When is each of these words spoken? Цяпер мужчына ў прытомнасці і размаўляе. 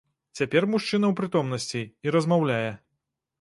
Цяпер 0.37 0.63
мужчына 0.71 1.05
ў 1.13 1.17
прытомнасці 1.19 1.83
і 2.09 2.15
размаўляе. 2.17 2.73